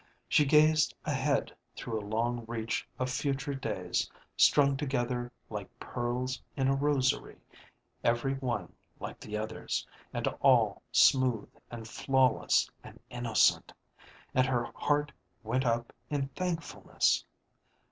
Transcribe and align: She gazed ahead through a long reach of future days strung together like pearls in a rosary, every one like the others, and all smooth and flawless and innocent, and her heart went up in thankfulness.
She 0.27 0.45
gazed 0.45 0.95
ahead 1.05 1.55
through 1.75 1.99
a 1.99 2.01
long 2.09 2.43
reach 2.47 2.87
of 2.97 3.11
future 3.11 3.53
days 3.53 4.09
strung 4.35 4.75
together 4.75 5.31
like 5.47 5.69
pearls 5.79 6.41
in 6.57 6.67
a 6.67 6.73
rosary, 6.73 7.37
every 8.03 8.33
one 8.33 8.73
like 8.99 9.19
the 9.19 9.37
others, 9.37 9.85
and 10.11 10.27
all 10.41 10.81
smooth 10.91 11.51
and 11.69 11.87
flawless 11.87 12.67
and 12.83 12.99
innocent, 13.11 13.71
and 14.33 14.47
her 14.47 14.71
heart 14.73 15.11
went 15.43 15.67
up 15.67 15.93
in 16.09 16.29
thankfulness. 16.29 17.23